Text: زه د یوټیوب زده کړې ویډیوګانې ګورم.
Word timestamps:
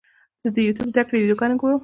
زه 0.41 0.47
د 0.55 0.57
یوټیوب 0.67 0.89
زده 0.93 1.01
کړې 1.07 1.17
ویډیوګانې 1.21 1.55
ګورم. 1.61 1.79